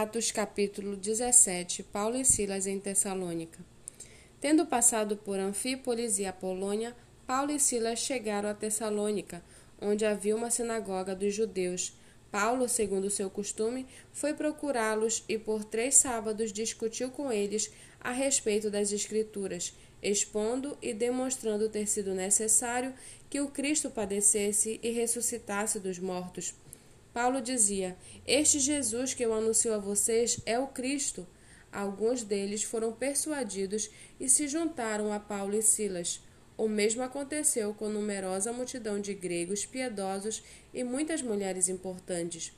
[0.00, 3.58] Atos capítulo 17 Paulo e Silas em Tessalônica
[4.40, 6.94] Tendo passado por Anfípolis e Apolônia,
[7.26, 9.42] Paulo e Silas chegaram a Tessalônica,
[9.82, 11.98] onde havia uma sinagoga dos judeus.
[12.30, 17.68] Paulo, segundo seu costume, foi procurá-los e por três sábados discutiu com eles
[18.00, 22.94] a respeito das Escrituras, expondo e demonstrando ter sido necessário
[23.28, 26.54] que o Cristo padecesse e ressuscitasse dos mortos.
[27.12, 31.26] Paulo dizia: Este Jesus que eu anuncio a vocês é o Cristo.
[31.72, 36.22] Alguns deles foram persuadidos e se juntaram a Paulo e Silas.
[36.56, 42.52] O mesmo aconteceu com numerosa multidão de gregos piedosos e muitas mulheres importantes.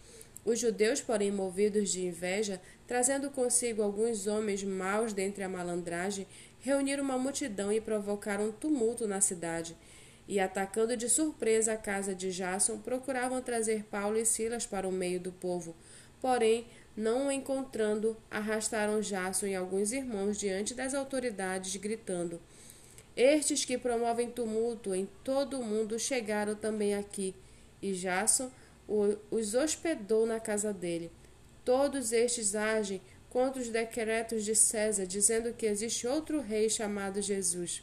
[0.44, 6.27] Os judeus, porém, movidos de inveja, trazendo consigo alguns homens maus dentre a malandragem,
[6.60, 9.77] reuniram uma multidão e provocaram tumulto na cidade
[10.30, 14.93] e, atacando de surpresa a casa de Jason, procuravam trazer Paulo e Silas para o
[14.93, 15.75] meio do povo.
[16.20, 22.41] Porém, não o encontrando, arrastaram Jason e alguns irmãos diante das autoridades, gritando:
[23.17, 27.34] Estes que promovem tumulto em todo o mundo chegaram também aqui.
[27.83, 28.53] E Jason
[29.33, 31.11] os hospedou na casa dele.
[31.65, 37.83] Todos estes agem contra os decretos de César, dizendo que existe outro rei chamado Jesus.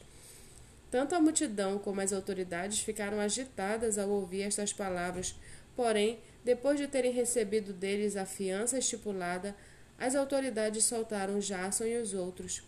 [0.90, 5.36] Tanto a multidão como as autoridades ficaram agitadas ao ouvir estas palavras.
[5.76, 9.56] Porém, depois de terem recebido deles a fiança estipulada,
[9.98, 12.64] as autoridades soltaram Jason e os outros.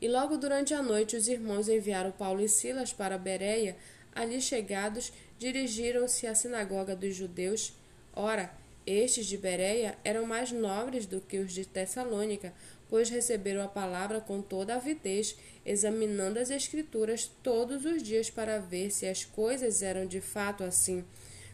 [0.00, 3.76] E logo durante a noite os irmãos enviaram Paulo e Silas para Bereia.
[4.12, 7.72] Ali chegados, dirigiram-se à sinagoga dos judeus.
[8.12, 8.50] Ora,
[8.86, 12.52] estes de Bereia eram mais nobres do que os de Tessalônica,
[12.88, 18.90] pois receberam a palavra com toda avidez, examinando as Escrituras todos os dias para ver
[18.90, 21.04] se as coisas eram de fato assim.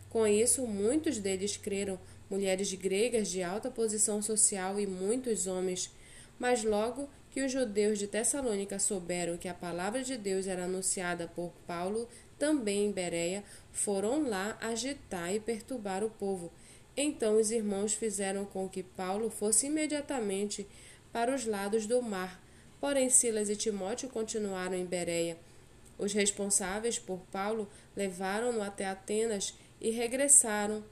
[0.08, 1.98] Com isso, muitos deles creram,
[2.30, 5.90] mulheres gregas de alta posição social e muitos homens.
[6.38, 11.28] Mas logo que os judeus de Tessalônica souberam que a palavra de Deus era anunciada
[11.28, 13.42] por Paulo também em Bereia,
[13.72, 16.52] foram lá agitar e perturbar o povo.
[16.96, 20.66] Então os irmãos fizeram com que Paulo fosse imediatamente
[21.12, 22.40] para os lados do mar.
[22.80, 25.38] Porém, Silas e Timóteo continuaram em Bereia.
[25.98, 30.84] Os responsáveis por Paulo levaram-no até Atenas e regressaram,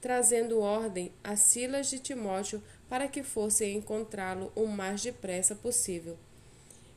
[0.00, 6.16] trazendo ordem a Silas e Timóteo para que fossem encontrá-lo o mais depressa possível.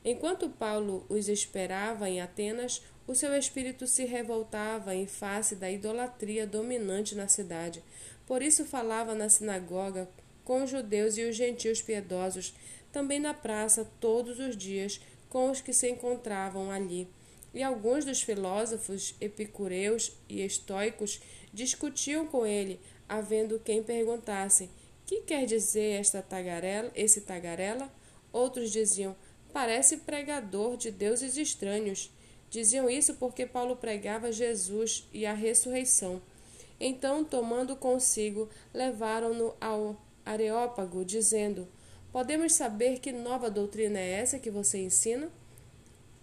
[0.04, 6.46] Enquanto Paulo os esperava em Atenas, o seu espírito se revoltava em face da idolatria
[6.46, 7.82] dominante na cidade.
[8.26, 10.08] Por isso falava na sinagoga
[10.44, 12.54] com os judeus e os gentios piedosos,
[12.92, 17.08] também na praça todos os dias com os que se encontravam ali.
[17.52, 21.20] E alguns dos filósofos epicureus e estoicos
[21.52, 24.68] discutiam com ele, havendo quem perguntasse:
[25.04, 27.92] "Que quer dizer esta tagarela, esse tagarela?"
[28.32, 29.16] Outros diziam:
[29.52, 32.10] "Parece pregador de deuses estranhos."
[32.50, 36.22] Diziam isso porque Paulo pregava Jesus e a ressurreição.
[36.78, 41.66] Então, tomando consigo, levaram-no ao Areópago, dizendo:
[42.12, 45.30] Podemos saber que nova doutrina é essa que você ensina?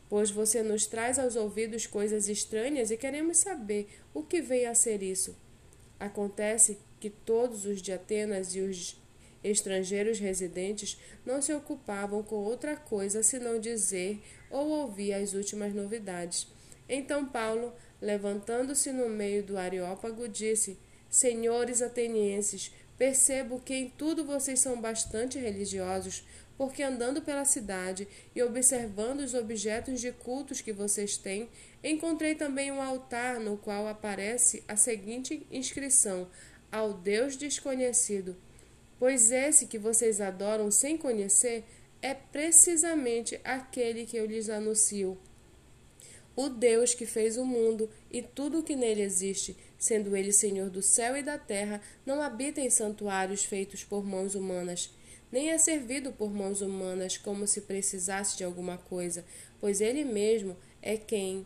[0.10, 4.76] Pois você nos traz aos ouvidos coisas estranhas e queremos saber o que vem a
[4.76, 5.36] ser isso.
[6.00, 9.02] Acontece que todos os de Atenas e os
[9.44, 16.48] estrangeiros residentes não se ocupavam com outra coisa senão dizer ou ouvir as últimas novidades.
[16.88, 20.78] Então Paulo, levantando-se no meio do Areópago, disse:
[21.10, 26.24] Senhores atenienses, Percebo que em tudo vocês são bastante religiosos,
[26.56, 31.50] porque andando pela cidade e observando os objetos de cultos que vocês têm,
[31.84, 36.30] encontrei também um altar no qual aparece a seguinte inscrição:
[36.72, 38.38] Ao Deus desconhecido.
[39.04, 41.66] Pois esse que vocês adoram sem conhecer
[42.02, 45.18] é precisamente aquele que eu lhes anuncio.
[46.38, 50.70] O Deus que fez o mundo e tudo o que nele existe, sendo ele Senhor
[50.70, 54.90] do céu e da terra, não habita em santuários feitos por mãos humanas,
[55.30, 59.26] nem é servido por mãos humanas como se precisasse de alguma coisa,
[59.60, 61.46] pois ele mesmo é quem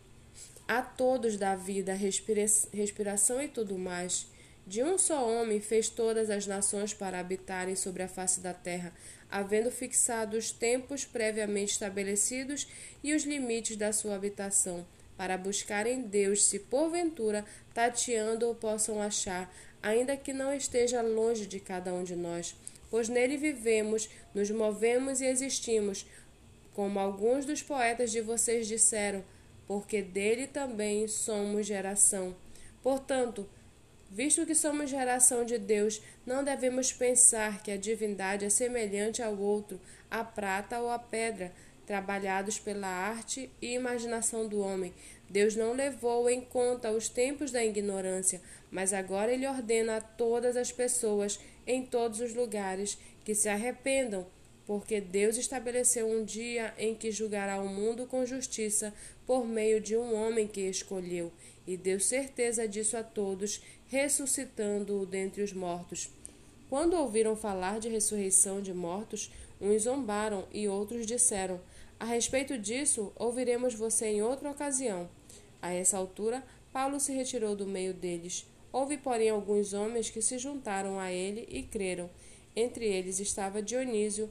[0.68, 4.28] a todos dá vida, respira respiração e tudo mais.
[4.68, 8.92] De um só homem fez todas as nações para habitarem sobre a face da terra,
[9.30, 12.68] havendo fixado os tempos previamente estabelecidos
[13.02, 14.86] e os limites da sua habitação
[15.16, 19.50] para buscarem Deus, se porventura tateando o possam achar,
[19.82, 22.54] ainda que não esteja longe de cada um de nós,
[22.90, 26.06] pois nele vivemos, nos movemos e existimos,
[26.74, 29.24] como alguns dos poetas de vocês disseram,
[29.66, 32.36] porque dele também somos geração.
[32.82, 33.48] Portanto,
[34.10, 39.38] Visto que somos geração de Deus, não devemos pensar que a divindade é semelhante ao
[39.38, 39.78] outro,
[40.10, 41.52] à prata ou à pedra,
[41.86, 44.94] trabalhados pela arte e imaginação do homem.
[45.28, 48.40] Deus não levou em conta os tempos da ignorância,
[48.70, 54.26] mas agora ele ordena a todas as pessoas, em todos os lugares, que se arrependam,
[54.68, 58.92] porque Deus estabeleceu um dia em que julgará o mundo com justiça
[59.26, 61.32] por meio de um homem que escolheu,
[61.66, 66.10] e deu certeza disso a todos ressuscitando-o dentre os mortos.
[66.68, 71.58] Quando ouviram falar de ressurreição de mortos, uns zombaram e outros disseram:
[71.98, 75.08] A respeito disso, ouviremos você em outra ocasião.
[75.62, 78.46] A essa altura, Paulo se retirou do meio deles.
[78.70, 82.10] Houve, porém, alguns homens que se juntaram a ele e creram.
[82.54, 84.28] Entre eles estava Dionísio,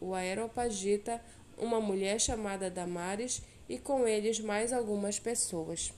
[0.00, 1.20] o Aeropagita,
[1.56, 5.92] uma mulher chamada Damares, e com eles mais algumas pessoas.